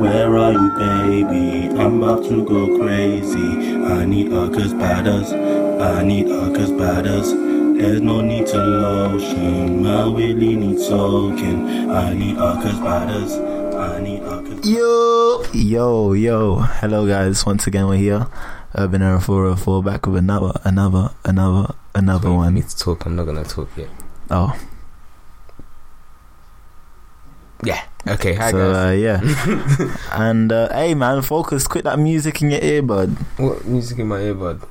[0.00, 1.68] where are you, baby?
[1.78, 3.82] I'm about to go crazy.
[3.84, 5.32] I need Uckers batters.
[5.32, 7.32] I need Uckers batters.
[7.32, 9.86] There's no need to lotion.
[9.86, 11.90] I really need soaking.
[11.90, 13.32] I need Uckers batters.
[13.74, 14.66] I need Uckers.
[14.68, 16.56] Yo, yo, yo.
[16.80, 17.44] Hello, guys.
[17.46, 18.26] Once again, we're here.
[18.74, 22.54] Urban Era 404 back with another, another, another, another Wait for one.
[22.54, 23.06] me to talk.
[23.06, 23.88] I'm not gonna talk yet.
[24.30, 24.54] Oh,
[27.62, 27.82] Yeah.
[28.06, 28.34] Okay.
[28.34, 28.76] Hi so guys.
[28.76, 29.96] uh, yeah.
[30.12, 31.66] and uh, hey, man, focus.
[31.66, 33.16] Quit that music in your earbud.
[33.38, 34.66] what music in my earbud?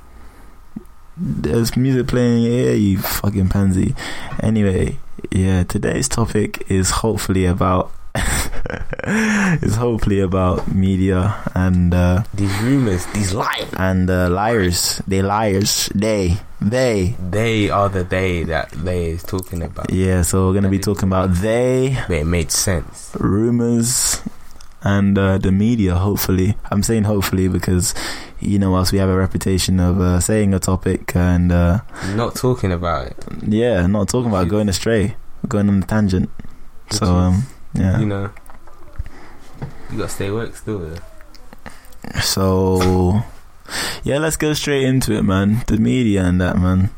[1.17, 3.95] There's music playing in your ear, you fucking pansy.
[4.41, 4.99] Anyway,
[5.31, 7.91] yeah, today's topic is hopefully about.
[9.61, 13.67] is hopefully about media and uh, These rumors, these lies.
[13.77, 15.01] and uh, liars.
[15.07, 15.89] They liars.
[15.95, 19.91] They they They are the they that they is talking about.
[19.93, 23.11] Yeah, so we're gonna be talking about they, But it made sense.
[23.19, 24.21] rumors,
[24.83, 25.95] and uh, the media.
[25.95, 27.93] Hopefully, I'm saying hopefully because
[28.39, 31.79] you know us, we have a reputation of uh, saying a topic and uh,
[32.15, 33.17] Not talking about it.
[33.47, 35.15] yeah, not talking about going astray,
[35.47, 36.29] going on a tangent.
[36.89, 37.43] So um,
[37.77, 38.29] yeah, You know.
[39.91, 40.89] You gotta stay woke still.
[40.89, 42.19] Yeah.
[42.21, 43.23] so
[44.03, 45.63] yeah, let's go straight into it, man.
[45.67, 46.89] The media and that, man.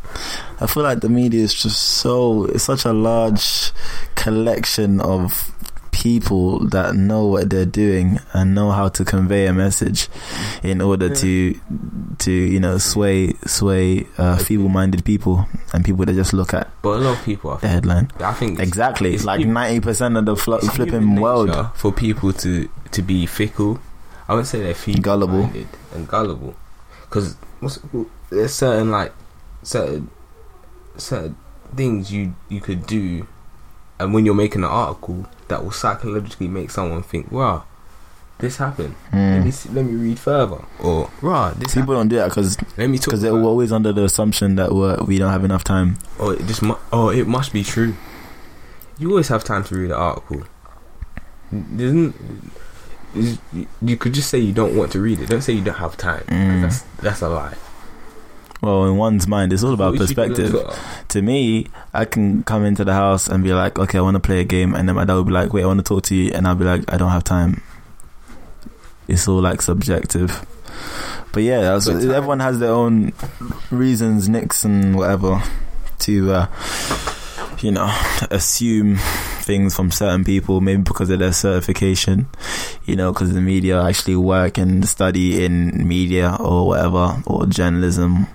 [0.60, 3.72] I feel like the media is just so it's such a large
[4.16, 5.54] collection of
[5.92, 10.08] people that know what they're doing and know how to convey a message
[10.64, 11.60] in order to
[12.20, 16.98] to you know sway sway uh, feeble-minded people and people that just look at But
[16.98, 18.12] a lot of people the headline.
[18.20, 19.14] I think it's- exactly.
[19.14, 21.50] it's like human- 90% of the fl- flipping world.
[21.76, 23.80] for people to to be fickle.
[24.28, 25.50] I wouldn't say they're feeble Gullible.
[25.96, 26.56] and gullible,
[27.10, 27.36] because
[28.30, 29.12] there's certain like
[29.64, 30.10] certain
[30.98, 31.36] certain
[31.76, 33.26] things you you could do,
[34.00, 37.64] and when you're making an article that will psychologically make someone think, "Wow,
[38.40, 38.96] this happened.
[39.12, 39.54] Let me mm.
[39.54, 42.98] see, let me read further," or "Right, this people don't do that because let me
[42.98, 46.32] talk." because they're always under the assumption that we're, we don't have enough time Oh,
[46.32, 47.96] it just mu- oh, it must be true.
[48.98, 50.44] You always have time to read an article.
[51.52, 52.16] Isn't
[53.82, 55.30] you could just say you don't want to read it.
[55.30, 56.24] Don't say you don't have time.
[56.28, 56.62] Mm.
[56.62, 57.56] That's that's a lie.
[58.62, 62.06] Well in one's mind it's all about What you do on perspective to me, I
[62.06, 64.76] can come into the house and be like, okay, I want to play a game,
[64.76, 66.48] and then my dad will be like, wait, I want to talk to you, and
[66.48, 67.62] I'll be like, I don't have time.
[69.08, 70.46] It's all like subjective.
[71.34, 73.14] But yeah, everyone has their own
[73.72, 75.42] reasons, nicks, and whatever
[76.00, 76.48] to, uh,
[77.60, 77.88] you know,
[78.32, 79.00] assume
[79.50, 82.28] things from certain people, maybe because of their certification,
[82.86, 88.28] you know, because the media actually work and study in media or whatever, or journalism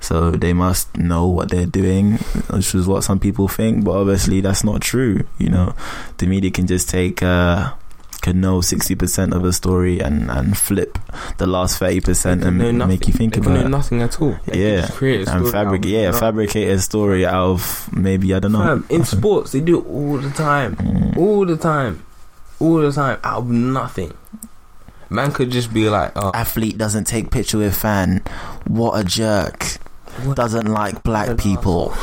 [0.00, 2.16] so they must know what they're doing,
[2.48, 3.84] which is what some people think.
[3.84, 5.24] But obviously, that's not true.
[5.38, 5.74] You know,
[6.18, 7.72] the media can just take uh,
[8.20, 10.98] can know sixty percent of a story and and flip
[11.38, 13.68] the last thirty percent and can make you think they about know it.
[13.68, 14.36] nothing at all.
[14.46, 18.52] They Yeah, create a And fabric, yeah, fabricate a story out of maybe I don't
[18.52, 18.58] know.
[18.64, 21.16] Fam, in sports, they do it all the time, Mm.
[21.16, 22.02] all the time,
[22.58, 24.12] all the time, out of nothing.
[25.08, 28.22] Man could just be like, "Oh, Athlete doesn't take picture with fan.
[28.66, 29.64] What a jerk.
[30.22, 31.94] What Doesn't like black people.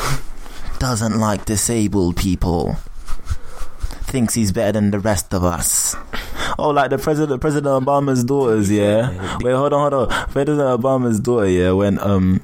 [0.79, 2.77] Doesn't like disabled people.
[4.07, 5.95] Thinks he's better than the rest of us.
[6.57, 9.38] Oh, like the president, President Obama's daughters, yeah.
[9.41, 10.29] Wait, hold on, hold on.
[10.29, 12.41] President Obama's daughter, yeah, when um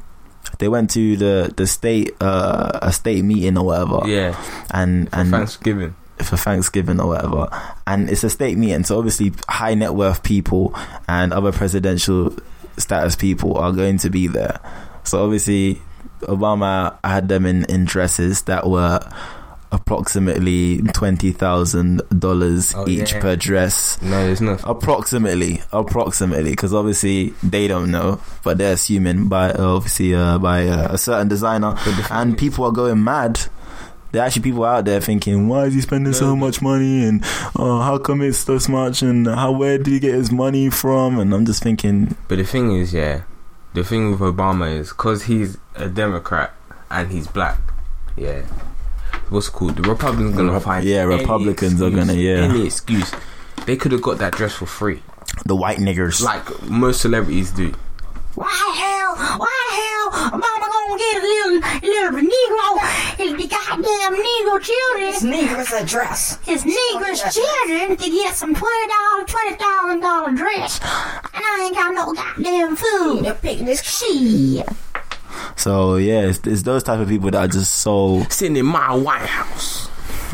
[0.60, 4.36] they went to the the state uh a state meeting or whatever, yeah,
[4.72, 7.48] and for and Thanksgiving." for Thanksgiving or whatever,
[7.88, 10.76] and it's a state meeting, so obviously high net worth people
[11.08, 12.36] and other presidential
[12.78, 14.60] status people are going to be there.
[15.04, 15.82] So obviously,
[16.22, 19.00] Obama had them in, in dresses that were
[19.74, 23.22] approximately twenty thousand dollars Oh, each yeah.
[23.22, 24.02] per dress.
[24.02, 30.14] No, it's not Approximately, approximately, because obviously they don't know, but they're assuming by obviously
[30.16, 33.40] uh, by uh, a certain designer, But the thing and people are going mad.
[34.12, 37.24] There are actually people out there thinking, why is he spending so much money, and
[37.56, 41.18] oh, how come it's this much, and how where did he get his money from?
[41.18, 43.24] And I'm just thinking, But the thing is, yeah,
[43.74, 46.54] the thing with Obama is because he's a Democrat
[46.92, 47.58] and he's black.
[48.16, 48.44] Yeah,
[49.30, 49.76] what's it called?
[49.76, 52.44] The Republicans gonna Rep- find yeah, any Republicans are gonna- yeah.
[52.50, 53.12] any excuse.
[53.66, 55.02] They could have got that dress for free,
[55.46, 56.22] the white niggers.
[56.22, 57.74] like most celebrities do.
[58.36, 59.40] Why the hell?
[59.40, 60.32] Why the hell?
[60.32, 61.54] Mama gonna get a little,
[61.84, 66.40] little Negro, the goddamn Negro children, His Negro's a dress.
[66.44, 71.76] his Negroes children to get some twenty dollar, twenty thousand dollar dress, and I ain't
[71.76, 73.24] got no goddamn food.
[73.26, 74.68] They're picking this Shit.
[75.56, 78.94] So yeah, it's, it's those type of people that are just so Sitting in my
[78.94, 79.90] White House.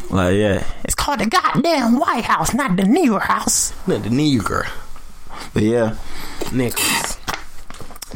[0.10, 3.74] like yeah, it's called the goddamn White House, not the Negro House.
[3.88, 4.68] Not the nigger.
[5.54, 5.95] But yeah,
[6.51, 7.18] Niggas.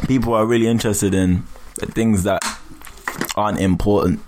[0.08, 1.44] people are really interested in
[1.76, 2.42] the things that
[3.36, 4.22] aren't important.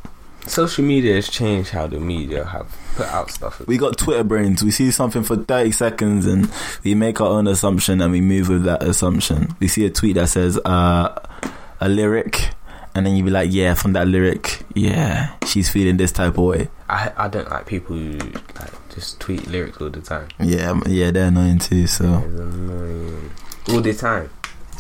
[0.48, 3.62] Social media has changed how the media have put out stuff.
[3.68, 4.64] We got Twitter brains.
[4.64, 6.52] We see something for 30 seconds and
[6.84, 9.56] we make our own assumption and we move with that assumption.
[9.60, 11.20] We see a tweet that says uh,
[11.80, 12.52] a lyric
[12.96, 16.44] and then you'd be like, yeah, from that lyric, yeah, she's feeling this type of
[16.46, 16.70] way.
[16.90, 18.18] I I don't like people who
[18.60, 20.30] like just tweet lyrics all the time.
[20.40, 21.86] Yeah, yeah, they're annoying too.
[21.88, 23.32] So, It's annoying.
[23.70, 24.30] All the time.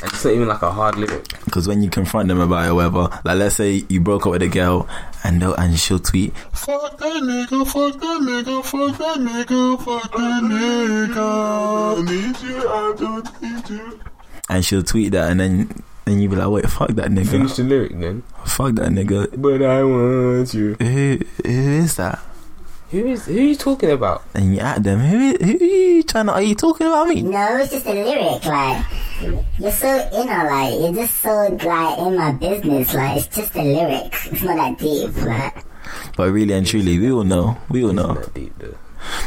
[0.03, 1.25] And it's not even like a hard lyric.
[1.45, 4.33] because when you confront them about it, or whatever, like let's say you broke up
[4.33, 4.87] with a girl
[5.23, 10.11] and they'll, and she'll tweet, Fuck that nigga, fuck that nigga, fuck that nigga, fuck
[10.11, 11.97] that nigga.
[11.97, 13.99] I need you, I don't need you.
[14.49, 17.55] and she'll tweet that, and then then you be like, wait, fuck that nigga, Finish
[17.55, 18.21] the lyric then.
[18.45, 19.29] fuck that nigga.
[19.41, 20.75] But I want you.
[20.79, 22.19] Who, who is that?
[22.91, 24.23] Who is who are you talking about?
[24.35, 26.33] And you at them, who, who are you trying to?
[26.33, 27.23] Are you talking about me?
[27.23, 28.45] No, it's just a lyric.
[28.45, 28.85] Like
[29.59, 32.93] you're so in on like you're just so like in my business.
[32.93, 34.13] Like it's just a lyric.
[34.31, 35.15] It's not that deep.
[35.25, 35.65] Like
[36.15, 38.23] But really and truly, we all know, we all Isn't know.
[38.35, 38.77] deep though.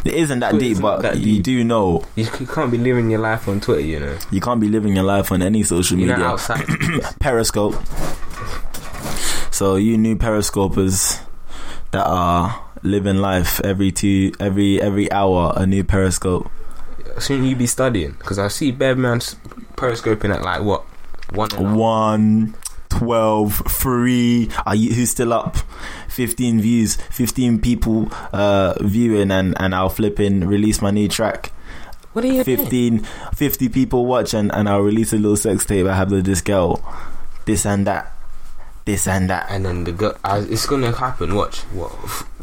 [0.05, 1.43] It isn't that It deep, isn't but that you deep.
[1.45, 4.17] do know You c- can't be living your life on Twitter, you know.
[4.31, 6.25] you can't be living your life on any social You're media.
[6.25, 6.65] not outside.
[7.21, 7.75] Periscope.
[9.51, 11.21] So you new periscopers
[11.91, 16.49] that are living life every two every every hour a new periscope.
[17.21, 18.13] Shouldn't you be studying?
[18.13, 19.21] Because I see Bear Man
[19.77, 20.85] periscoping at like what
[21.33, 21.49] one.
[21.53, 21.77] and a half.
[21.77, 22.55] One,
[22.91, 24.49] 12, 3.
[24.67, 25.57] Are you who's still up?
[26.19, 31.53] 15 views, 15 people uh viewing and and I'll flip in release my new track.
[32.13, 32.59] What are you doing?
[32.59, 32.99] 15
[33.37, 36.41] 50 people watch and, and I'll release a little sex tape I have with this
[36.41, 36.83] girl.
[37.47, 38.13] This and that.
[38.85, 39.47] This and that.
[39.49, 41.37] And then the girl, uh, it's gonna happen.
[41.37, 41.93] Watch what,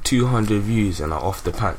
[0.06, 1.78] two hundred views and I'm off the pant.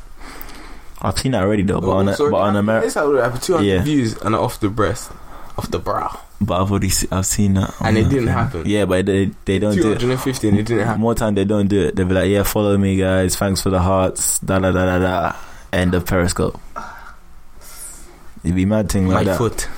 [1.00, 3.22] I've seen that already though, but on a, Sorry, but on America, it's how it
[3.22, 3.42] happened.
[3.42, 3.82] Two hundred Yeah.
[3.82, 5.10] views and I'm off the breast,
[5.56, 6.20] off the brow.
[6.40, 8.34] But I've already se- I've seen that, And it didn't thing.
[8.34, 8.62] happen.
[8.66, 9.98] Yeah, but they they don't do it.
[10.00, 11.00] hundred and fifty, and it didn't happen.
[11.00, 11.96] More time they don't do it.
[11.96, 13.36] They'll be like, yeah, follow me, guys.
[13.36, 14.38] Thanks for the hearts.
[14.40, 15.36] Da da da da da.
[15.72, 16.60] End of Periscope.
[18.44, 19.38] It'd be mad thing My like that.
[19.38, 19.68] foot.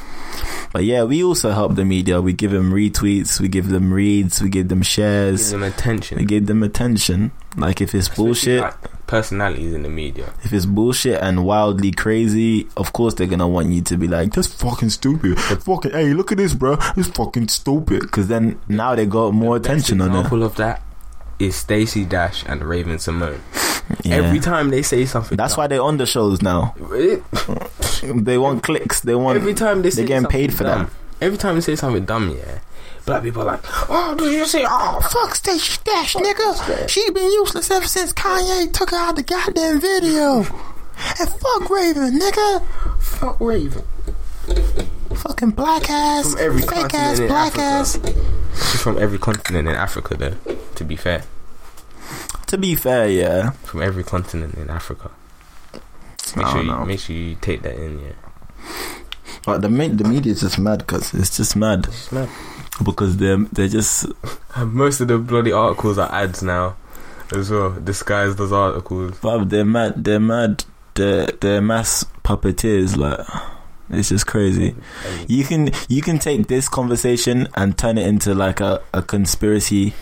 [0.72, 2.20] But yeah, we also help the media.
[2.20, 3.40] We give them retweets.
[3.40, 4.42] We give them reads.
[4.42, 5.50] We give them Give shares.
[5.50, 6.18] them attention.
[6.18, 7.30] We give them attention.
[7.56, 8.74] Like if it's Especially, bullshit, like,
[9.08, 10.32] personalities in the media.
[10.44, 14.32] if it's bullshit and wildly crazy, of course they're gonna want you to be like,
[14.34, 16.76] "That's fucking stupid." fucking, hey, look at this, bro.
[16.96, 18.02] It's fucking stupid.
[18.02, 20.14] Because then now they got more Best attention on it.
[20.16, 20.82] example of that
[21.40, 23.38] is Stacey Dash and Raven-Symoné.
[24.04, 24.16] Yeah.
[24.16, 26.74] Every time they say something, That's why they're on the shows now.
[28.02, 29.00] They want clicks.
[29.00, 29.38] They want.
[29.38, 31.24] every time they say they're getting paid for dumb, that.
[31.24, 32.58] Every time they say something dumb, yeah,
[33.08, 33.60] black people are like,
[33.90, 34.64] "Oh, did you see?
[34.68, 36.88] Oh, Fuck Stacey Dash, nigga.
[36.88, 40.38] She been useless ever since Kanye took her out the goddamn video.
[41.18, 42.62] And fuck Raven, nigga.
[43.00, 43.82] fuck Raven."
[45.14, 47.62] Fucking black ass, From every fake ass, black Africa.
[47.62, 48.70] ass.
[48.70, 50.36] She's from every continent in Africa, though.
[50.76, 51.24] To be fair,
[52.46, 53.50] To be fair, yeah.
[53.64, 55.10] from every continent in Africa.
[56.36, 56.84] Make sure you know.
[56.84, 58.12] make sure you take that in, yeah.
[59.46, 62.28] But the the media is just mad because it's just mad She's mad.
[62.82, 64.06] Because they're they're just
[64.54, 66.76] And most of the bloody articles are ads now,
[67.34, 69.12] as well, disguised as articles.
[69.18, 70.64] bruv, they're mad they're mad
[70.94, 73.26] they're they're mass puppeteers like
[73.90, 74.74] it's just crazy.
[75.26, 79.94] You can you can take this conversation and turn it into like a, a conspiracy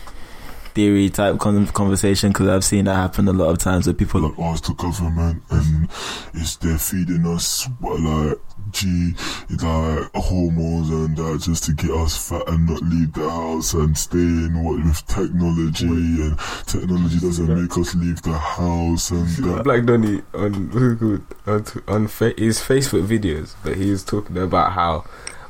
[0.77, 4.21] theory type con- conversation because I've seen that happen a lot of times where people.
[4.21, 5.89] Like ask the government and
[6.35, 8.37] is they're feeding us what, like
[8.69, 9.13] G
[9.49, 13.97] like hormones and that just to get us fat and not leave the house and
[13.97, 19.63] stay in what with technology and technology doesn't make us leave the house and that.
[19.63, 24.73] Black Donny on what's on on fa- his Facebook videos, that he was talking about
[24.73, 25.05] how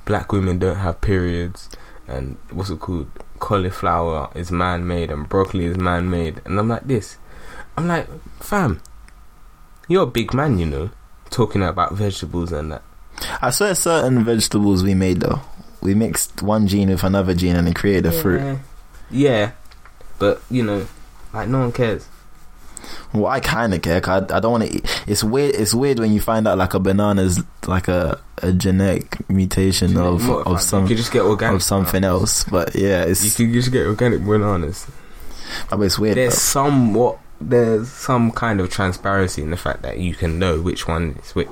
[0.06, 1.70] black women don't have periods
[2.08, 3.10] and what's it called?
[3.40, 7.18] Cauliflower is man-made and broccoli is man-made, and I'm like this.
[7.76, 8.08] I'm like,
[8.42, 8.82] fam,
[9.88, 10.90] you're a big man, you know,
[11.30, 12.84] talking about vegetables and that.
[13.42, 15.42] I swear certain vegetables we made though
[15.82, 18.42] we mixed one gene with another gene and it created a fruit.
[18.42, 18.58] Yeah.
[19.10, 19.52] Yeah,
[20.20, 20.86] but you know,
[21.34, 22.08] like no one cares.
[23.14, 24.02] Well, I kind of care.
[24.08, 24.82] I, I don't want to.
[25.08, 25.56] It's weird.
[25.56, 30.28] It's weird when you find out like a banana's like a, a genetic mutation of
[30.28, 32.44] What, of some you could just get organic of something else.
[32.44, 34.88] But yeah, it's You could just get organic bananas.
[35.70, 36.18] but it's weird.
[36.18, 36.40] there's though.
[36.40, 41.20] somewhat there's some kind of transparency in the fact that you can know which one
[41.24, 41.50] is which.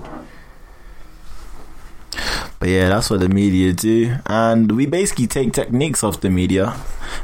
[2.65, 6.75] But yeah, that's what the media do, and we basically take techniques off the media,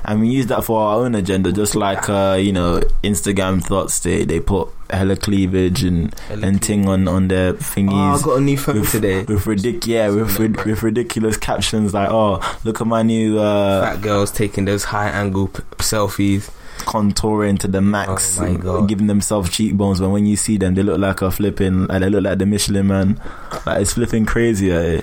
[0.05, 1.51] and we use that for our own agenda.
[1.51, 6.61] Just like uh, you know, Instagram thoughts they they put hella cleavage and Hella and
[6.61, 8.19] ting on on their Oh, thingies.
[8.19, 9.23] I got a new phone with, today.
[9.23, 14.01] with ridic- yeah, with, with ridiculous captions like, "Oh, look at my new uh, Fat
[14.03, 16.51] girls taking those high angle p- selfies.
[16.81, 20.99] contouring to the max, Oh giving themselves cheekbones." But when you see them, they look
[20.99, 23.19] like a flipping, like they look like the Michelin man.
[23.65, 24.71] Like it's flipping crazy.
[24.71, 25.01] eh?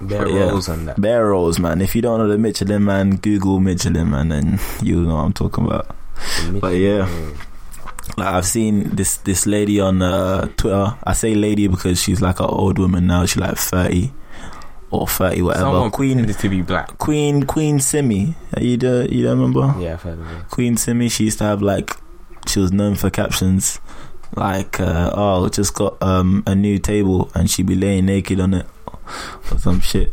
[0.00, 0.50] But yeah.
[0.50, 1.00] on that.
[1.00, 1.80] Bear rolls, man.
[1.80, 5.32] If you don't know the Michelin man, Google Michelin man, and you know what I'm
[5.32, 5.94] talking about.
[6.50, 7.08] But yeah.
[8.16, 10.96] Like I've seen this this lady on uh, Twitter.
[11.04, 13.26] I say lady because she's like an old woman now.
[13.26, 14.12] She's like thirty
[14.90, 15.64] or thirty, whatever.
[15.64, 16.96] Someone Queen to be black.
[16.98, 18.34] Queen Queen Simi.
[18.58, 19.74] You do you don't remember?
[19.80, 20.48] Yeah, I've heard of it.
[20.50, 21.08] Queen Simi.
[21.08, 21.96] She used to have like
[22.46, 23.80] she was known for captions
[24.34, 28.54] like uh, oh just got um a new table and she'd be laying naked on
[28.54, 28.66] it
[29.52, 30.12] or some shit.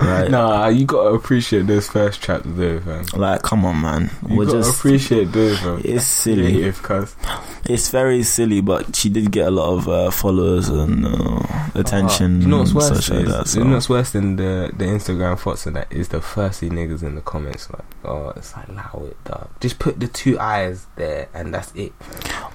[0.00, 0.30] right.
[0.30, 3.04] Nah, you gotta appreciate those first traps though, fam.
[3.14, 4.10] Like come on, man.
[4.28, 5.80] You We're gotta just appreciate those, fam.
[5.84, 6.52] it's silly.
[6.52, 7.16] Creative, cuz.
[7.64, 11.40] It's very silly, but she did get a lot of uh, followers and uh,
[11.74, 12.38] attention.
[12.38, 13.10] Uh, you know what's worse?
[13.10, 13.58] like that, so.
[13.58, 17.02] You know what's worse than the the Instagram thoughts and that is the thirsty niggas
[17.02, 19.50] in the comments like, oh, it's like allow it, dog.
[19.60, 21.92] Just put the two eyes there and that's it.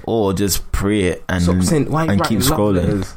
[0.04, 2.76] or just pray it and saying why and keep scrolling.
[2.88, 3.16] letters?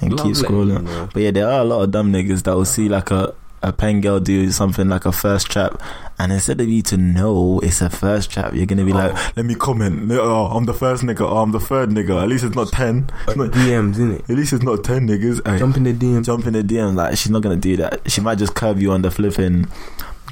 [0.00, 1.12] And Love keep scrolling.
[1.12, 3.72] But yeah, there are a lot of dumb niggas that will see like a a
[3.72, 5.80] pen girl do something like a first trap,
[6.18, 8.96] and instead of you to know it's a first trap, you're gonna be Oh.
[8.96, 10.10] like, "Let me comment.
[10.12, 11.22] Oh, I'm the first nigga.
[11.22, 12.22] Oh, I'm the third nigga.
[12.22, 13.08] At least it's not ten.
[13.10, 14.24] Uh, it's not, DMs, isn't it?
[14.28, 16.26] at least it's not ten niggas." Ay, Jump in the DMs.
[16.26, 16.94] jump in the DM.
[16.94, 18.00] Like she's not gonna do that.
[18.10, 19.66] She might just curve you on the flipping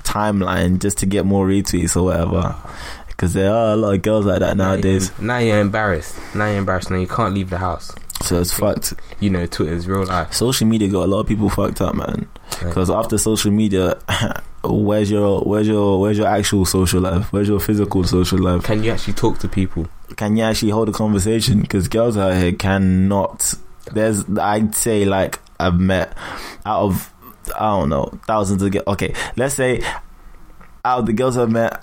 [0.05, 2.43] timeline just to get more retweets or whatever.
[2.55, 2.71] Ah.
[3.09, 5.11] Because there are a lot of girls like that nowadays.
[5.21, 6.17] Now you're embarrassed.
[6.35, 6.91] Now you're embarrassed.
[6.91, 7.93] Now you can't leave the house.
[8.23, 8.95] So it's fucked.
[9.21, 10.33] You know, Twitter's real life.
[10.33, 12.29] Social media got a lot of people fucked up, man.
[12.61, 13.99] Because after social media,
[14.65, 17.33] where's your where's your where's your actual social life?
[17.33, 18.65] Where's your physical social life?
[18.65, 19.89] Can you actually talk to people?
[20.17, 21.61] Can you actually hold a conversation?
[21.61, 23.55] Because girls out here cannot.
[23.93, 26.17] There's I'd say like I've met
[26.65, 27.13] out of
[27.59, 28.87] I don't know thousands of girls.
[28.87, 29.83] Okay, let's say
[30.85, 31.83] out of the girls I've met,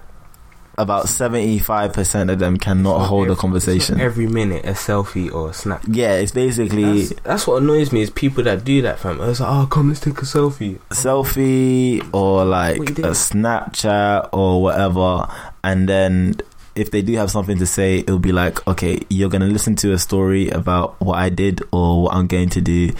[0.80, 4.00] about seventy five percent of them cannot hold a Every- conversation.
[4.00, 5.84] Every minute, a selfie or a snap.
[5.88, 9.20] Yeah, it's basically That's, that's what annoys me is people that do that, fam.
[9.22, 10.80] It's like, oh, come, let's take a selfie.
[10.90, 13.14] selfie or like a?
[13.14, 15.28] Snapchat or whatever,
[15.64, 16.40] and then
[16.76, 19.92] if they do have something to say, it'll be like, okay, you're gonna listen to
[19.92, 22.92] a story about what I did or what I'm going to do,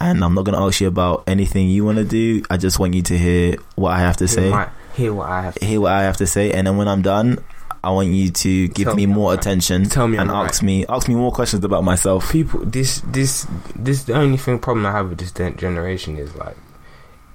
[0.00, 2.42] and I'm not gonna ask you about anything you want to do.
[2.48, 5.28] I just want you to hear what I have to say, Hear, my, hear what
[5.28, 7.38] I have to hear what I have to say, and then when I'm done.
[7.84, 9.38] I want you to give Tell me me more right.
[9.38, 12.32] attention Tell me and ask me ask me more questions about myself.
[12.32, 16.56] people this this this the only thing problem I have with this generation is like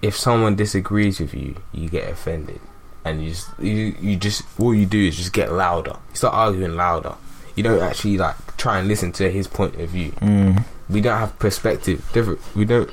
[0.02, 2.60] if someone disagrees with you, you get offended,
[3.06, 5.96] and you just you you just all you do is just get louder.
[6.10, 7.16] You start arguing louder.
[7.56, 10.12] You don't actually like try and listen to his point of view.
[10.20, 12.04] Mm, We don't have perspective.
[12.12, 12.42] Different.
[12.56, 12.90] We don't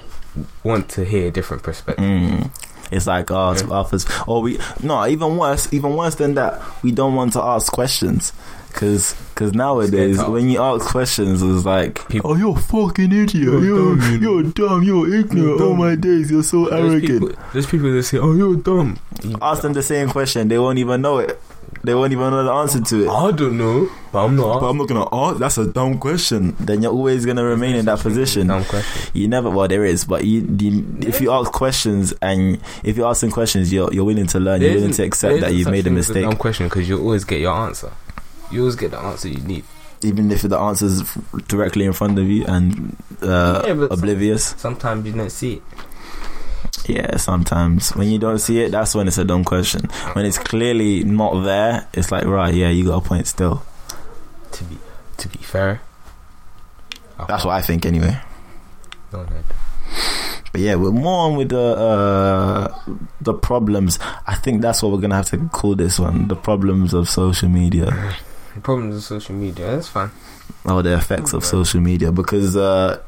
[0.63, 2.05] want to hear different perspective.
[2.05, 2.51] mm.
[2.91, 3.71] It's like oh, Yeah.
[3.71, 6.61] offers, or we no, even worse, even worse than that.
[6.83, 8.33] We don't want to ask questions
[8.69, 13.35] because cause nowadays when you ask questions, it's like People- oh, you're a fucking idiot,
[13.35, 14.31] You're you're dumb, you know.
[14.39, 15.61] you're dumb, you're ignorant.
[15.61, 17.21] Oh my days, you're so There's arrogant.
[17.23, 18.99] people, there's people that say, "Oh, you're dumb."
[19.43, 21.41] Ask them the same question, they won't even know it.
[21.85, 23.09] They won't even know the answer to it.
[23.09, 24.61] I don't know, but I'm not.
[24.61, 25.39] But I'm not gonna ask.
[25.39, 26.57] That's a dumb question.
[26.59, 28.49] Then you're always gonna remain in that position.
[28.49, 29.11] Dumb question.
[29.15, 29.49] You never.
[29.51, 33.73] Well, there is, but you, you if you ask questions and if you're asking questions,
[33.73, 34.61] you're you're willing to learn.
[34.61, 37.41] You're willing to accept that you've made a mistake, dumb question because you always get
[37.41, 37.93] your answer.
[38.51, 39.65] You always get the answer you need.
[40.03, 41.03] even if the answer's
[41.49, 44.55] directly in front of you and uh, Yeah, oblivious.
[44.57, 45.63] Sometimes you don't see it.
[46.89, 49.83] Yeah, sometimes when you don't see it, that's when it's a dumb question.
[50.15, 53.63] When it's clearly not there, it's like right, yeah, you got a point still.
[54.53, 54.79] To be
[55.19, 55.83] to be fair,
[57.29, 58.19] That's what I think anyway.
[59.13, 59.31] No, no.
[60.51, 62.75] But yeah, we're more on with the uh,
[63.21, 63.99] the problems.
[64.27, 67.51] I think that's what we're gonna have to call this one: the problems of social
[67.51, 68.15] media.
[68.55, 69.67] The problems of social media.
[69.77, 70.11] That's fine.
[70.65, 72.99] or the effects of social media because uh,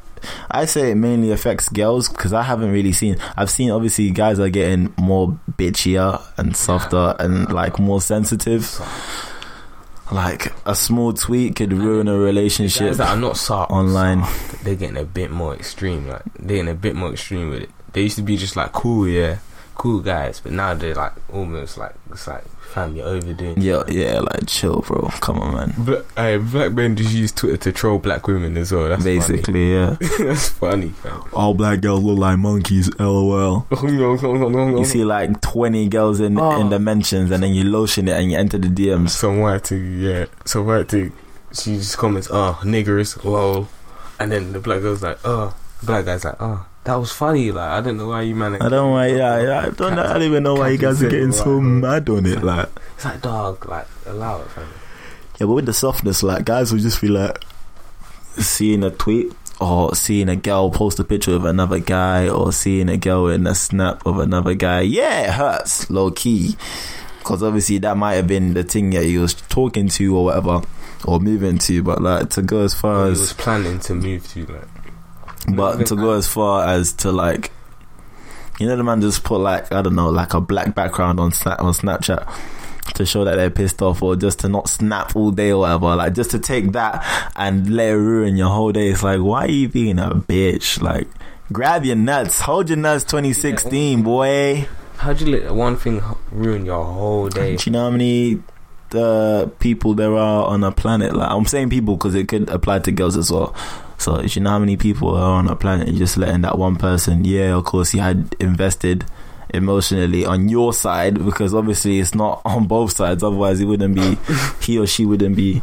[0.49, 3.17] I say it mainly affects girls because I haven't really seen.
[3.35, 8.79] I've seen obviously guys are getting more bitchier and softer and like more sensitive.
[10.11, 14.23] Like a small tweet could ruin a relationship Guys that are not soft online.
[14.63, 16.07] they're getting a bit more extreme.
[16.07, 17.69] Like they're getting a bit more extreme with it.
[17.93, 19.37] They used to be just like cool, yeah,
[19.81, 23.59] cool guys, but now they're like almost like it's like fam, you're overdoing.
[23.59, 25.09] Yeah, yeah, like chill, bro.
[25.21, 25.73] Come on, man.
[25.79, 28.89] But uh, black men just use Twitter to troll black women as well.
[28.89, 29.97] That's Basically, yeah.
[30.19, 30.89] that's funny.
[30.89, 31.23] Fam.
[31.33, 32.89] All black girls look like monkeys.
[32.99, 33.65] LOL.
[33.81, 36.61] You you see like twenty girls in Oh.
[36.61, 39.09] in the mentions, and then you lotion it and you enter the DMs.
[39.09, 41.11] some white thing, yeah, some white thing.
[41.53, 43.67] She just comments, ah, "Oh, niggers, lol,"
[44.19, 47.69] and then the black girl's like, "Oh," black guy's like, "Oh, that was funny." Like,
[47.69, 48.55] I don't know why you man.
[48.55, 49.07] I don't know why.
[49.07, 49.95] Yeah, yeah, I don't.
[49.95, 52.43] know- I don't even know why you guys are getting so mad on it.
[52.43, 54.65] Like, It's like dog, like allow it, fam.
[55.39, 57.43] yeah, but with the softness, like guys will just be like
[58.37, 62.89] seeing a tweet or seeing a girl post a picture of another guy or seeing
[62.89, 64.81] a girl in a snap of another guy.
[64.81, 66.55] Yeah, it hurts low key
[67.19, 70.61] because obviously that might have been the thing that he was talking to or whatever
[71.05, 71.83] or moving to.
[71.83, 74.67] But like to go as far He as was planning to move to like.
[75.47, 77.51] But to go as far as to like,
[78.59, 81.31] you know, the man just put like I don't know, like a black background on
[81.31, 82.31] Snap on Snapchat
[82.95, 85.95] to show that they're pissed off, or just to not snap all day or whatever.
[85.95, 88.89] Like just to take that and let it ruin your whole day.
[88.89, 90.81] It's like, why are you being a bitch?
[90.81, 91.07] Like,
[91.51, 93.03] grab your nuts, hold your nuts.
[93.05, 94.67] 2016, boy.
[94.97, 97.55] How'd you let one thing ruin your whole day?
[97.55, 98.43] Do you know how many
[98.93, 101.15] uh, people there are on a planet?
[101.15, 103.55] Like I'm saying people because it could apply to girls as well.
[104.01, 105.87] So you know how many people are on a planet?
[105.87, 107.23] You're just letting that one person.
[107.23, 109.05] Yeah, of course, you had invested
[109.53, 113.23] emotionally on your side because obviously it's not on both sides.
[113.23, 114.17] Otherwise, it wouldn't be
[114.61, 115.61] he or she wouldn't be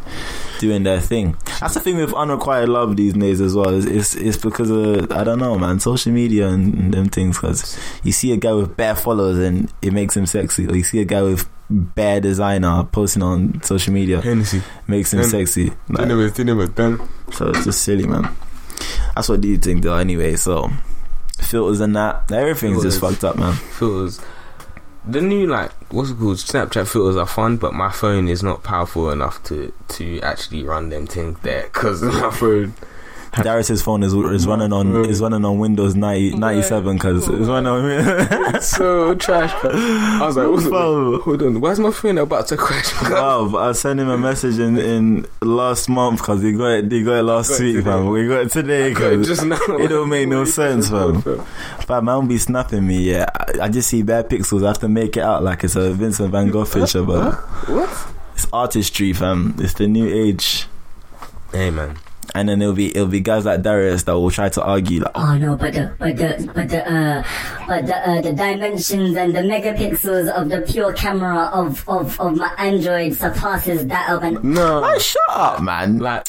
[0.61, 1.37] doing their thing.
[1.61, 3.75] That's the thing with unrequited love these days as well.
[3.75, 7.39] It's it's, it's because of I don't know, man, social media and, and them things.
[7.39, 10.85] Because you see a guy with bare followers and it makes him sexy, or you
[10.85, 15.73] see a guy with bare designer posting on social media Hennessy, makes him Then- sexy.
[15.89, 17.09] Like, dinner was dinner was done.
[17.33, 18.29] so it's just silly, man.
[19.15, 20.37] That's what these things do anyway.
[20.37, 20.71] So
[21.41, 23.55] filters and that, everything's just fucked up, man.
[23.55, 24.21] filters.
[25.07, 26.37] The new like what's it called?
[26.37, 30.91] Snapchat filters are fun, but my phone is not powerful enough to to actually run
[30.91, 32.75] them things there because my phone.
[33.43, 37.67] Darius's phone is is running on is running on Windows 90, 97 because it's running
[37.67, 38.55] on.
[38.55, 39.53] It's so trash.
[39.61, 39.71] bro.
[39.75, 41.21] I was like, what's Bro.
[41.21, 42.93] hold on, why's my phone about to crash?
[43.11, 46.91] Wow, I sent him a message in, in last month because he got it.
[46.93, 47.91] He got it last Got week, today.
[47.91, 48.07] fam.
[48.09, 51.23] We got it today Got it because it don't make no sense, fam.
[51.23, 52.99] Fam, man be snapping me.
[53.11, 54.65] Yeah, I, I just see bare pixels.
[54.65, 57.35] I have to make it out like it's a Vincent Van Gogh picture, but
[57.69, 58.09] What?
[58.35, 59.55] it's artistry, fam.
[59.59, 60.67] It's the new age.
[61.53, 61.97] Hey man,
[62.35, 65.13] And then it'll be it'll be guys like Darius that will try to argue like,
[65.15, 67.23] Oh no, but the but the but the uh
[67.67, 72.37] but the uh, the dimensions and the megapixels of the pure camera of of of
[72.37, 75.99] my Android surpasses that of an no, oh, shut up, man.
[75.99, 76.27] like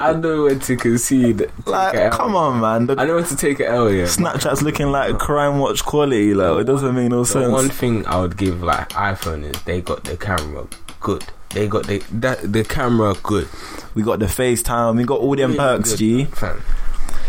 [0.00, 1.48] I know when to concede.
[1.66, 2.86] Like, come on, man.
[2.86, 3.88] The I know when to take it L.
[3.90, 4.04] Yeah.
[4.04, 6.34] Snapchat's looking like crime watch quality.
[6.34, 7.52] Like, it doesn't make no The sense.
[7.52, 10.66] one thing I would give like iPhone is they got the camera
[11.00, 11.24] good.
[11.54, 13.48] They got the that the camera good.
[13.94, 14.96] We got the FaceTime.
[14.96, 16.24] We got all them perks, good, G.
[16.26, 16.60] Fam.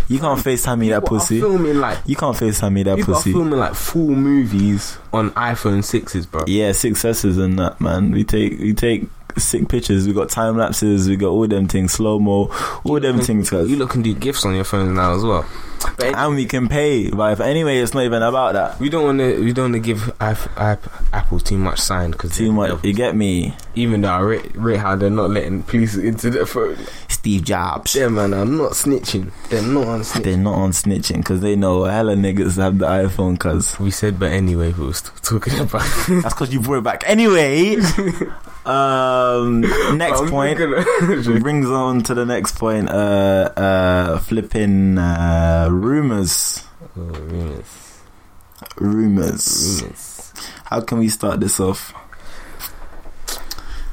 [0.08, 1.40] You can't FaceTime me that pussy.
[1.40, 3.32] filming like You can't FaceTime me that pussy.
[3.32, 6.44] filming like full movies on iPhone sixes, bro.
[6.48, 8.12] Yeah, successes and that, man.
[8.12, 9.08] We take we take
[9.38, 10.08] sick pictures.
[10.08, 11.08] We got time lapses.
[11.08, 12.50] We got all them things, slow mo,
[12.84, 13.50] all them things.
[13.50, 15.46] Cause You look can do gifts on your phones now as well.
[15.98, 17.12] But and we can pay.
[17.12, 18.80] But if, anyway, it's not even about that.
[18.80, 19.40] we don't want to.
[19.44, 22.84] We don't want to give Apple too much sign because Too much.
[22.84, 26.46] You get me, Even though I rate, rate how they're not letting police into their
[26.46, 26.78] phone.
[27.08, 27.96] Steve Jobs.
[27.96, 29.32] Yeah, man, I'm not snitching.
[29.50, 30.24] They're not on snitching.
[30.24, 33.40] They're not on snitching because they know hella niggas have the iPhone.
[33.40, 35.82] Cause We said, but anyway, we were still talking about.
[36.08, 37.04] that's because you brought it back.
[37.06, 37.76] Anyway,
[38.66, 39.62] um,
[39.98, 40.58] next point.
[41.42, 42.90] brings on to the next point.
[42.90, 46.64] Uh, uh, flipping uh, rumors.
[46.98, 48.00] oh, rumors.
[48.78, 49.82] Rumors.
[49.82, 50.34] Rumors.
[50.66, 51.94] How can we start this off?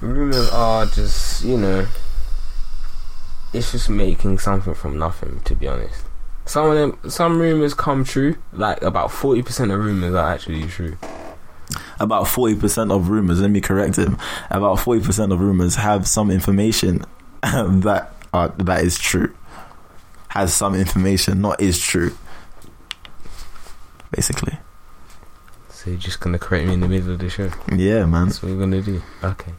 [0.00, 1.87] Rumors are just, you know,
[3.52, 5.40] it's just making something from nothing.
[5.44, 6.04] To be honest,
[6.44, 8.37] some of them, some rumors come true.
[8.52, 10.96] Like about forty percent of rumors are actually true.
[12.02, 13.40] About forty percent of rumors.
[13.40, 14.18] Let me correct him.
[14.50, 17.04] About forty percent of rumors have some information
[17.42, 19.32] that are, that is true.
[20.28, 22.12] Has some information, not is true.
[24.10, 24.58] Basically,
[25.70, 27.50] So you're just gonna correct me in the middle of the show.
[27.74, 28.26] yeah, man.
[28.26, 29.00] That's what we're gonna do.
[29.24, 29.52] Okay.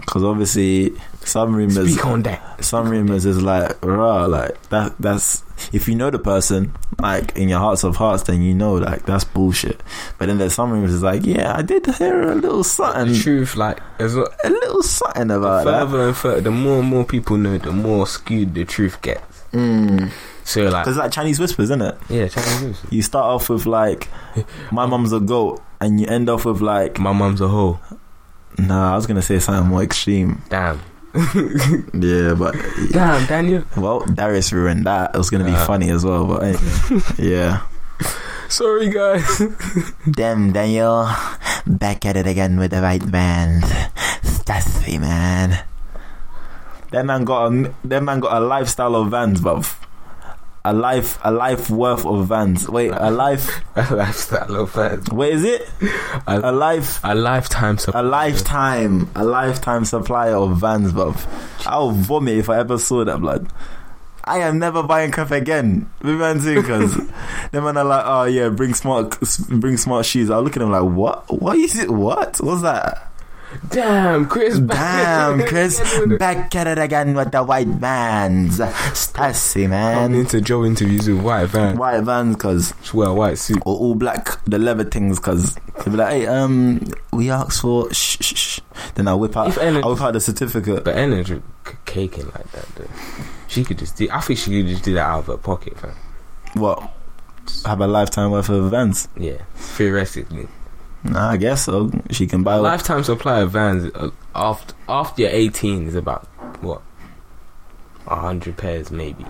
[0.00, 0.92] Because obviously,
[1.24, 1.92] some rumors.
[1.92, 2.64] Speak on that.
[2.64, 7.48] some rumors is like raw like that that's if you know the person, like in
[7.48, 9.80] your hearts of hearts, then you know like that's bullshit.
[10.18, 13.18] But then there's some rumors is like, yeah, I did hear a little something, The
[13.20, 15.86] truth, like, as well, a little something about that.
[15.86, 19.42] further and further, the more and more people know, the more skewed the truth gets.
[19.52, 20.10] Mm.
[20.44, 21.96] So, like, Cause it's like Chinese whispers, isn't it?
[22.08, 22.80] yeah, Chinese news.
[22.90, 24.08] You start off with like,
[24.72, 27.78] my mum's a goat, and you end off with like, My mum's a hoe.
[28.58, 30.42] Nah, I was gonna say something more extreme.
[30.48, 30.80] Damn.
[31.92, 32.56] Yeah, but
[32.90, 33.64] Damn, Daniel.
[33.76, 35.14] well, Darius ruined that.
[35.14, 35.66] It was gonna be Uh.
[35.66, 37.60] funny as well, but anyway, yeah.
[38.48, 39.24] Sorry, guys.
[40.10, 41.08] Damn, Daniel,
[41.66, 43.64] back at it again with the right band.
[44.22, 45.64] Stuffy man.
[46.92, 49.76] That man got a that man got a lifestyle of vans, bruv.
[50.64, 52.68] A life, a life worth of vans.
[52.68, 53.64] Wait, a life.
[53.76, 55.08] a lifestyle of fans.
[55.10, 55.68] Wait, is it
[56.26, 57.00] A, a life?
[57.02, 58.00] a lifetime supply.
[58.00, 61.26] A lifetime, a lifetime supply of vans, bruv.
[61.66, 63.48] I'll vomit if I ever saw that blood.
[64.24, 65.90] I am never buying crap again.
[66.00, 66.44] Because
[67.50, 70.30] them man are like, oh yeah, bring smart, bring smart shoes.
[70.30, 71.40] I look at them like, what?
[71.42, 71.90] What is it?
[71.90, 72.40] What?
[72.40, 73.11] What's that?
[73.68, 74.58] Damn, Chris.
[74.58, 75.80] Damn, Chris,
[76.18, 78.58] back at it again with the white vans.
[78.58, 80.12] Stassi, man.
[80.12, 81.78] I'm into Joe interviews with white vans.
[81.78, 83.58] White vans, cause Just wear a white suit.
[83.64, 87.92] or all black, the leather things, cause they be like, hey, um, we asked for
[87.92, 88.60] shh, shh, shh.
[88.94, 90.84] Then I whip out, I whip out the certificate.
[90.84, 91.42] But Ellen
[91.86, 92.88] caking like that, though.
[93.48, 94.08] She could just do.
[94.10, 95.92] I think she could just do that out of her pocket, fam.
[96.54, 96.90] What?
[97.66, 99.08] Have a lifetime worth of vans?
[99.16, 100.48] Yeah, theoretically.
[101.04, 101.90] Nah, I guess so.
[102.10, 102.62] She can buy what?
[102.64, 106.26] Lifetime supply of vans uh, after after you're 18 is about
[106.62, 106.82] what?
[108.06, 109.24] A hundred pairs, maybe.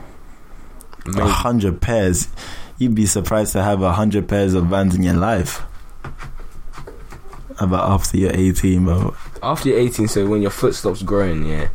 [1.06, 2.28] a hundred pairs.
[2.78, 5.62] You'd be surprised to have a hundred pairs of vans in your life.
[7.58, 9.14] About after you're 18, bro.
[9.42, 11.68] after you're 18, so when your foot stops growing, yeah.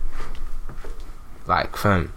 [1.46, 2.12] Like, fam,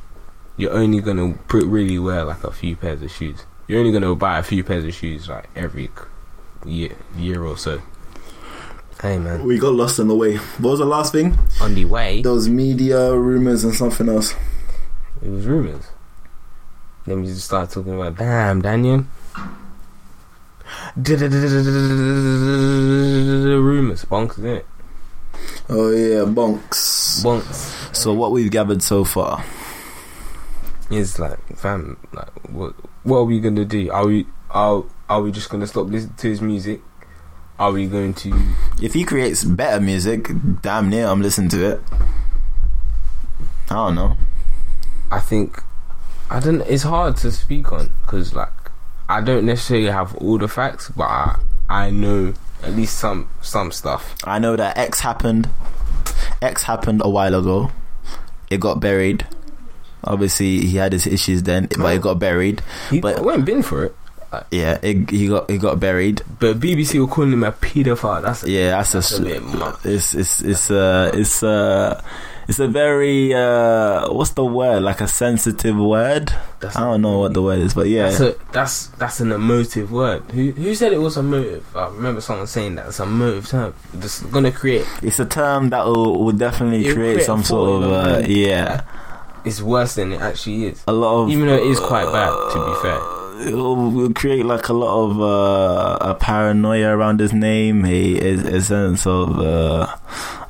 [0.56, 3.44] you're only gonna put really wear like a few pairs of shoes.
[3.68, 5.88] You're only gonna buy a few pairs of shoes like every
[6.64, 7.80] year, year or so.
[9.00, 10.36] Hey man, We got lost on the way.
[10.36, 11.38] What was the last thing?
[11.60, 14.34] on the way, Those media rumors and something else.
[15.22, 15.86] it was rumors.
[17.06, 19.06] Then we just started talking about, damn, Daniel.
[22.60, 24.66] Rumors, bonks, isn't it?
[25.68, 27.22] Oh yeah, bonks.
[27.24, 27.94] Bonks.
[27.96, 29.44] So what we've gathered so far.
[30.90, 33.90] is like, fam, like, what, what are we gonna do?
[33.90, 36.80] Are we, are, are we just gonna stop listening to his music?
[37.58, 38.32] Are we going to?
[38.80, 40.30] If he creates better music,
[40.62, 41.80] damn near I'm listening to it.
[43.68, 44.16] I don't know.
[45.10, 45.62] I think,
[46.30, 46.62] I don't.
[46.62, 48.48] It's hard to speak on because, like,
[49.08, 53.72] I don't necessarily have all the facts, but I, I know at least some, some
[53.72, 54.14] stuff.
[54.24, 55.48] I know that X happened.
[56.40, 57.70] X happened a while ago.
[58.48, 59.26] It got buried.
[60.02, 62.62] Obviously, he had his issues then, but it got buried.
[62.90, 63.96] He But- went bin for it,
[64.50, 66.22] Yeah, it, he got it got buried.
[66.38, 68.22] but BBC were calling him a paedophile.
[68.22, 72.00] That's Yeah, that's, That's a, a it's it's it's uh it's uh
[72.46, 76.32] it's a very uh what's the word like a sensitive word.
[76.60, 79.32] That's I don't know what the word is, but yeah, That's a, that's that's an
[79.32, 80.22] emotive word.
[80.30, 81.66] Who who said it was a motive?
[81.76, 83.74] I remember someone saying that it's a motive term.
[83.94, 84.86] It's gonna create.
[85.02, 88.82] it's a term that will, will definitely create create some sort of uh, yeah
[89.44, 90.84] It's worse than it actually is.
[90.86, 93.00] a lot of Even though it is quite bad, to be fair.
[93.40, 98.18] It will will create like a lot of uh, a paranoia around his name, a,
[98.18, 99.86] a, a sense of uh,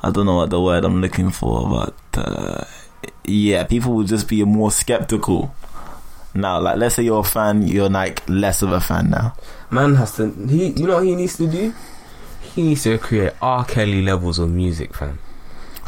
[0.03, 2.65] I don't know what the word I'm looking for, but uh,
[3.25, 5.53] yeah, people will just be more skeptical
[6.33, 6.59] now.
[6.59, 9.35] Like, let's say you're a fan, you're like less of a fan now.
[9.69, 10.31] Man has to.
[10.47, 11.73] He, you know what he needs to do?
[12.41, 13.63] He needs to create R.
[13.65, 15.19] Kelly levels of music, fam.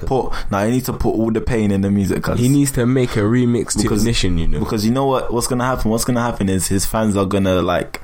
[0.03, 2.71] Put now, he needs to put all the pain in the music, cause He needs
[2.73, 4.37] to make a remix to Because- Ignition.
[4.37, 5.91] You know, because you know what what's gonna happen.
[5.91, 8.01] What's gonna happen is his fans are gonna like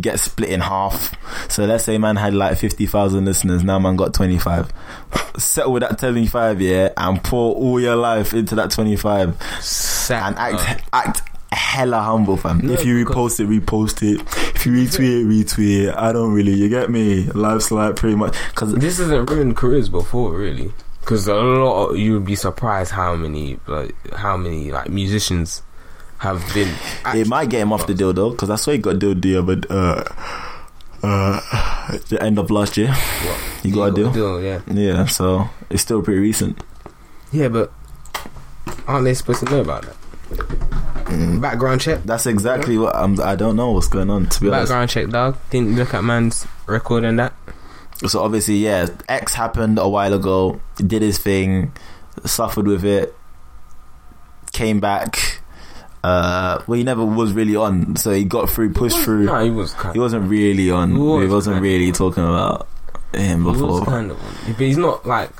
[0.00, 1.14] get split in half.
[1.50, 3.62] So let's say man had like fifty thousand listeners.
[3.62, 4.70] Now man got twenty five.
[5.36, 9.28] Settle with that twenty five, yeah, and pour all your life into that twenty five,
[10.10, 10.78] and act up.
[10.92, 12.60] act hella humble, fam.
[12.66, 14.20] No, if you repost it, repost it.
[14.56, 15.94] If you retweet, it, retweet it.
[15.96, 16.52] I don't really.
[16.54, 17.24] You get me?
[17.24, 20.72] Life's like pretty much because This hasn't ruined careers before, really.
[21.12, 25.60] Because a lot, of, you would be surprised how many, like, how many like musicians
[26.16, 26.74] have been.
[27.14, 28.30] it might get him off the deal though.
[28.30, 30.04] Because I saw he got deal the other uh
[31.02, 32.94] uh the end of last year.
[32.94, 33.38] What?
[33.62, 34.42] He got a deal.
[34.42, 34.62] yeah.
[34.66, 36.58] Yeah, so it's still pretty recent.
[37.30, 37.70] Yeah, but
[38.86, 41.40] aren't they supposed to know about that?
[41.42, 42.04] Background check.
[42.04, 43.20] That's exactly what I'm.
[43.20, 44.70] I don't know what's going on to be honest.
[44.70, 45.36] Background check, dog.
[45.50, 47.34] Didn't look at man's record and that.
[48.08, 50.60] So obviously, yeah, X happened a while ago.
[50.76, 51.72] Did his thing,
[52.24, 53.14] suffered with it,
[54.52, 55.40] came back.
[56.04, 59.24] Uh, well, he never was really on, so he got through, pushed through.
[59.24, 59.94] No, he was kind.
[59.94, 60.90] He wasn't really on.
[60.90, 62.66] He was he wasn't really talking about
[63.14, 63.84] him He before.
[63.84, 65.30] kind of on, but he's not like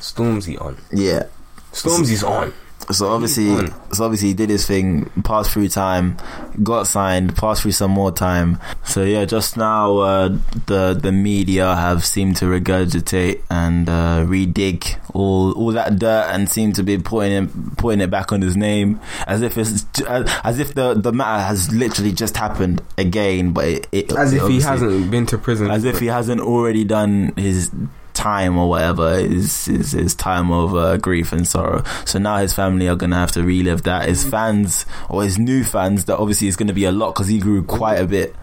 [0.00, 0.78] Stormzy on.
[0.90, 1.24] Yeah.
[1.72, 2.54] Stormzy's on.
[2.92, 3.48] So obviously,
[3.92, 6.16] so obviously he did his thing, passed through time,
[6.62, 8.58] got signed, passed through some more time.
[8.84, 10.28] So yeah, just now uh,
[10.66, 16.48] the the media have seemed to regurgitate and uh, redig all all that dirt and
[16.48, 20.30] seem to be putting it, putting it back on his name as if it's as,
[20.44, 24.46] as if the the matter has literally just happened again, but it, it As if
[24.46, 25.70] he hasn't been to prison.
[25.70, 27.70] as if he hasn't already done his
[28.16, 32.52] time or whatever is his, his time of uh, grief and sorrow so now his
[32.54, 36.48] family are gonna have to relive that his fans or his new fans that obviously
[36.48, 38.34] is gonna be a lot because he grew quite a bit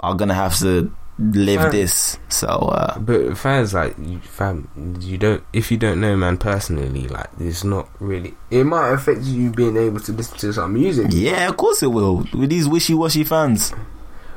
[0.00, 4.68] are gonna have to live Fans- this so uh But fans like you, fam,
[5.00, 5.42] you don't.
[5.52, 8.32] If you don't know man personally, like it's not really.
[8.50, 11.08] It might affect you being able to listen to some music.
[11.10, 13.74] yeah of course it will with these wishy-washy fans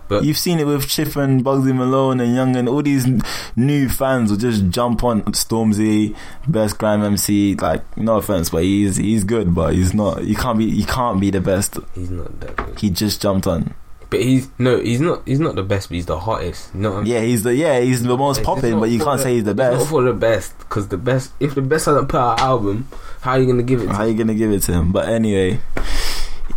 [0.07, 3.21] But- You've seen it with Chip and Bugzy Malone and Young and all these n-
[3.55, 6.15] new fans will just jump on Stormzy,
[6.47, 7.55] best grime MC.
[7.55, 10.21] Like, no offense, but he's he's good, but he's not.
[10.21, 10.69] He can't be.
[10.69, 11.77] He can't be the best.
[11.95, 12.79] He's not that good.
[12.79, 13.73] He just jumped on.
[14.09, 15.23] But he's no, he's not.
[15.25, 15.89] He's not the best.
[15.89, 16.69] But he's the hottest.
[16.75, 19.43] You know Yeah, he's the yeah he's the most popping, but you can't say he's
[19.45, 19.89] the It's not best.
[19.89, 21.31] for the best, because the best.
[21.39, 22.87] If the best hasn't put out an album,
[23.21, 23.87] how are you gonna give it?
[23.87, 24.91] to How are you gonna give it to him?
[24.91, 25.61] But anyway,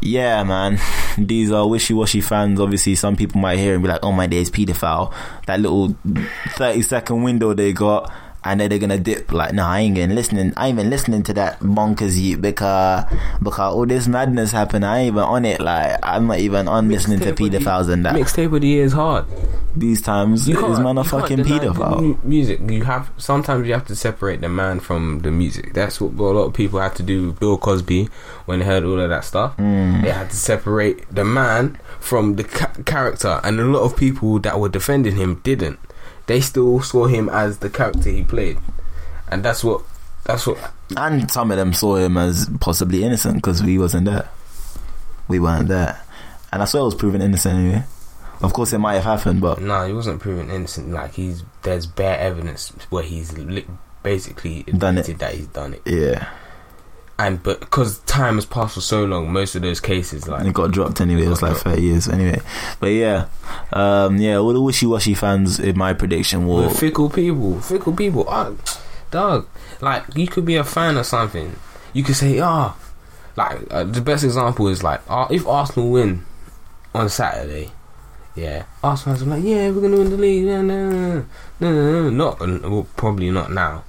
[0.00, 0.78] yeah, man.
[1.18, 2.61] These are wishy-washy fans.
[2.61, 5.12] Obviously, some people might hear and be like, "Oh my days, pedophile."
[5.46, 5.96] That little
[6.56, 8.12] thirty-second window they got,
[8.46, 9.32] and know they're gonna dip.
[9.32, 10.52] Like, no, I ain't even listening.
[10.56, 13.04] I ain't even listening to that Bonkaz you because
[13.42, 14.85] because all this madness happened.
[14.85, 15.61] I ain't even on it.
[15.61, 18.14] Like, I'm not even on listening to Mixtape of pedophiles and that.
[18.14, 19.24] Mixtape of the year is hard.
[19.74, 22.24] These times, You is can't, man a fucking deny pedophile.
[22.24, 25.74] Music, you have sometimes you have to separate the man from the music.
[25.74, 27.26] That's what a lot of people had to do.
[27.28, 28.09] with Bill Cosby
[28.46, 30.02] when they heard all of that stuff, Mm.
[30.02, 34.38] they had to separate the man from the ca- character, and a lot of people
[34.40, 35.78] that were defending him didn't.
[36.26, 38.58] They still saw him as the character he played,
[39.28, 39.82] and that's what
[40.24, 40.58] that's what
[40.96, 44.28] And some of them saw him as possibly innocent because we wasn't there.
[45.28, 46.00] We weren't there.
[46.52, 47.84] And I swear it was proven innocent anyway.
[48.42, 50.90] Of course, it might have happened, but No, he wasn't proven innocent.
[50.90, 53.66] Like he's there's bare evidence where he's li-
[54.02, 55.08] basically Done it.
[55.08, 55.82] admitted that he's done it.
[55.86, 56.28] yeah,
[57.18, 60.52] And but because time has passed for so long, most of those cases like it
[60.52, 61.24] got dropped anyway.
[61.24, 62.40] It was like 30 years anyway.
[62.79, 63.26] But yeah,
[63.72, 68.26] um, yeah, all the wishy washy fans, in my prediction, we're fickle people, fickle people.
[68.29, 68.52] Ah,
[69.11, 69.48] dog,
[69.81, 71.57] like you could be a fan of something.
[71.94, 72.76] You could say, ah,
[73.35, 76.26] like uh, the best example is like, uh, if Arsenal win
[76.94, 77.70] on Saturday.
[78.35, 80.44] Yeah, Arsenal fans are like, yeah, we're gonna win the league.
[80.44, 81.26] No, no, no,
[81.61, 82.11] no, no, no.
[82.11, 83.85] not well, probably not now,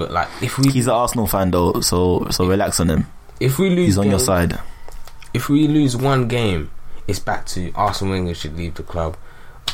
[0.00, 3.06] but like if we He's an Arsenal fan though, so so relax on him.
[3.38, 4.58] if we lose He's on your side.
[5.34, 6.70] if we lose one game,
[7.06, 9.16] it's back to Arsene Wenger should leave the club.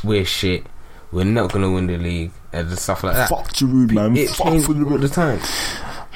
[0.02, 0.66] We're shit.
[1.12, 3.28] We're not gonna win the league and stuff like that.
[3.28, 4.16] Fuck Giroud, man.
[4.16, 5.38] It Fuck changes for the- all the time.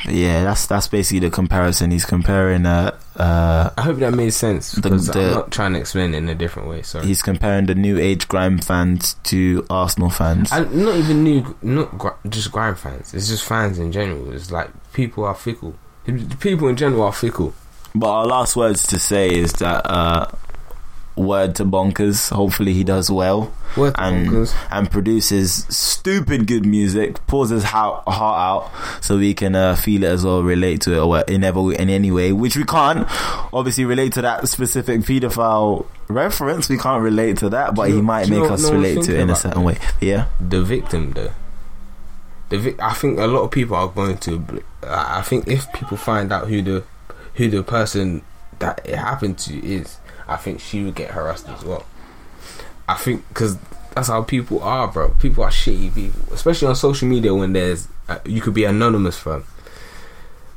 [0.09, 1.91] Yeah, that's that's basically the comparison.
[1.91, 5.73] He's comparing uh uh I hope that made sense The- because the- I'm not trying
[5.75, 6.83] to explain it in a different way.
[6.83, 7.07] Sorry.
[7.07, 10.51] he's comparing the new age grime fans to Arsenal fans.
[10.53, 13.13] And not even new, not gr- just grime fans.
[13.15, 14.33] It's just fans in general.
[14.33, 15.75] It's like people are fickle.
[16.41, 17.53] People in general are fickle.
[17.95, 20.27] But our last words to say is that uh,
[21.17, 22.31] word to Bonkaz.
[22.31, 24.55] Hopefully he does well What and Bonkaz.
[24.71, 27.25] and produces stupid good music.
[27.27, 30.95] Pours his heart, heart out so we can uh, feel it as well, relate to
[30.95, 33.07] it or in ever in any way, which we can't.
[33.53, 36.69] Obviously, relate to that specific paedophile reference.
[36.69, 39.15] We can't relate to that, but you he might make know us no relate to
[39.15, 39.79] it in a certain way.
[40.01, 40.27] Yeah.
[40.41, 41.33] the victim though.
[42.49, 44.63] The vic- I think a lot of people are going to.
[44.83, 46.85] I think if people find out who the
[47.35, 48.23] who the person
[48.59, 50.00] that it happened to is,
[50.31, 51.85] I think she would get harassed as well.
[52.89, 53.59] I think because
[53.95, 55.11] that's how people are, bro.
[55.21, 59.19] People are shitty people, especially on social media when there's uh, you could be anonymous
[59.19, 59.45] from.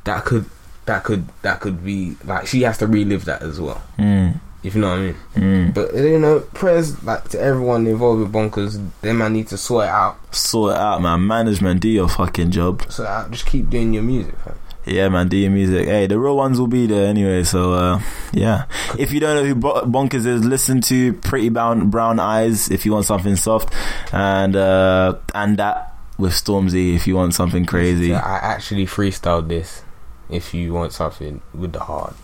[0.05, 0.45] That could
[0.85, 3.81] that could that could be like she has to relive that as well.
[3.97, 5.15] Mm, If you know what I mean.
[5.35, 5.73] mm.
[5.73, 8.85] But you know, prayers like to everyone involved with Bonkaz.
[9.01, 10.17] They might need to sort it out.
[10.35, 11.25] Sort it out, man.
[11.25, 12.83] Management, do your fucking job.
[12.89, 14.55] So uh, just keep doing your music, fam.
[14.85, 15.87] Yeah, man, do your music.
[15.87, 17.43] Hey, the real ones will be there anyway.
[17.43, 18.01] So, uh,
[18.33, 18.65] yeah.
[18.99, 22.91] If you don't know who Bonkaz is, listen to Pretty Brown, Brown Eyes if you
[22.91, 23.73] want something soft,
[24.11, 28.13] and uh, and that with Stormzy if you want something crazy.
[28.13, 29.83] I actually freestyled this.
[30.29, 32.15] If you want something with the heart,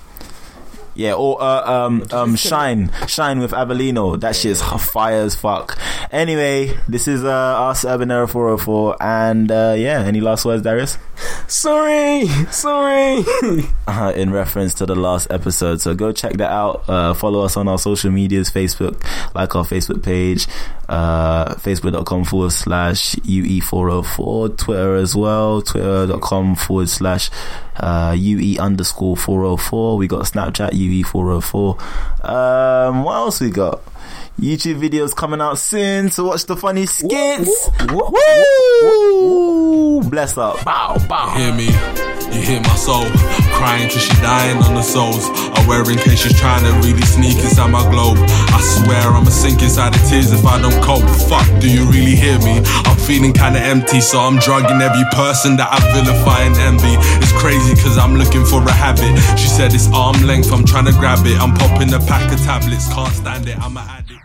[0.96, 4.20] Yeah, or uh, um um Shine, Shine with Avelino.
[4.20, 5.78] That shit's fire as fuck.
[6.12, 7.30] Anyway, this is uh
[7.70, 10.98] us Urban Era 404, and uh yeah, any last words, Darius?
[11.50, 13.24] Sorry, sorry.
[13.88, 15.82] uh, in reference to the last episode.
[15.82, 16.88] So go check that out.
[16.88, 20.46] Uh, follow us on our social medias, Facebook, like our Facebook page,
[20.90, 27.32] uh, facebook.com forward slash UE404, Twitter as well, twitter.com forward slash
[27.78, 29.98] uh, UE underscore 404.
[29.98, 32.30] We got Snapchat UE404.
[32.30, 33.82] Um, what else we got?
[34.40, 37.70] YouTube videos coming out soon so watch the funny skits.
[37.92, 40.02] Woo!
[40.10, 40.64] Bless up.
[40.64, 41.36] Bow, bow.
[41.36, 41.68] hear me?
[42.32, 43.04] You hear my soul
[43.58, 45.28] crying till she dying on the souls.
[45.28, 48.18] I wear in case she's trying to really sneak inside my globe.
[48.56, 51.04] I swear I'ma sink inside the tears if I don't cope.
[51.28, 52.62] Fuck, do you really hear me?
[52.88, 56.96] I'm feeling kinda empty, so I'm drugging every person that I vilify and envy.
[57.20, 59.12] It's crazy cause I'm looking for a habit.
[59.38, 61.38] She said it's arm length, I'm trying to grab it.
[61.42, 64.20] I'm popping a pack of tablets, can't stand it, I'm an addict.